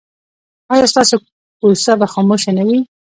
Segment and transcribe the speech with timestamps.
[0.73, 1.15] ایا ستاسو
[1.59, 2.79] کوڅه به خاموشه نه وي؟